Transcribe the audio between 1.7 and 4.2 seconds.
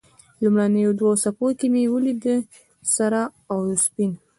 مې یې ولیدې، سره او سپین.